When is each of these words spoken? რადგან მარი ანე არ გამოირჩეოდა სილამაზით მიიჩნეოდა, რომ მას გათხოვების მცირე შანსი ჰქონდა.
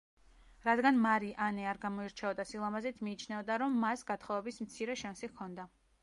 რადგან 0.67 0.95
მარი 1.01 1.27
ანე 1.47 1.65
არ 1.71 1.79
გამოირჩეოდა 1.83 2.45
სილამაზით 2.51 3.03
მიიჩნეოდა, 3.07 3.57
რომ 3.65 3.75
მას 3.83 4.05
გათხოვების 4.13 4.57
მცირე 4.65 4.97
შანსი 5.03 5.31
ჰქონდა. 5.33 5.67